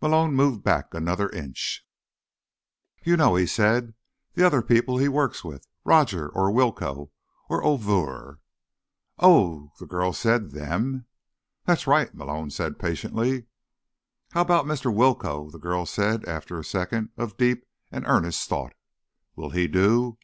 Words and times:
Malone 0.00 0.32
moved 0.32 0.62
back 0.64 0.94
another 0.94 1.28
inch. 1.28 1.86
"You 3.04 3.18
know," 3.18 3.34
he 3.36 3.46
said. 3.46 3.92
"The 4.32 4.42
other 4.42 4.62
people 4.62 4.96
he 4.96 5.10
works 5.10 5.44
with. 5.44 5.68
Rodger, 5.84 6.30
or 6.30 6.50
Willcoe, 6.50 7.10
or 7.50 7.62
O'Vurr." 7.62 8.38
"Oh," 9.18 9.72
the 9.78 9.84
girl 9.84 10.14
said. 10.14 10.52
"Them." 10.52 11.04
"That's 11.66 11.86
right," 11.86 12.14
Malone 12.14 12.48
said 12.48 12.78
patiently. 12.78 13.44
"How 14.32 14.40
about 14.40 14.64
Mr. 14.64 14.90
Willcoe?" 14.90 15.50
the 15.50 15.58
girl 15.60 15.84
said 15.84 16.24
after 16.24 16.58
a 16.58 16.64
second 16.64 17.10
of 17.18 17.36
deep 17.36 17.66
and 17.92 18.06
earnest 18.06 18.48
thought. 18.48 18.72
"Would 19.36 19.52
he 19.54 19.68
do?" 19.68 20.16